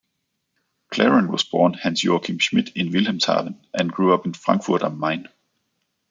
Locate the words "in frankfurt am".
4.25-4.99